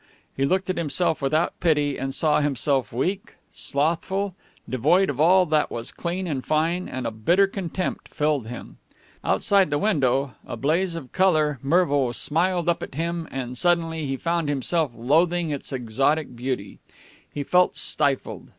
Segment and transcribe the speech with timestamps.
[0.35, 4.33] He looked at himself without pity, and saw himself weak, slothful,
[4.67, 8.77] devoid of all that was clean and fine, and a bitter contempt filled him.
[9.23, 14.17] Outside the window, a blaze of color, Mervo smiled up at him, and suddenly he
[14.17, 16.79] found himself loathing its exotic beauty.
[17.31, 18.49] He felt stifled.